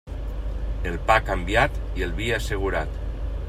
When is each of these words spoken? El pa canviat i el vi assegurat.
El 0.91 0.97
pa 1.11 1.17
canviat 1.27 1.77
i 2.01 2.07
el 2.09 2.17
vi 2.23 2.33
assegurat. 2.39 2.99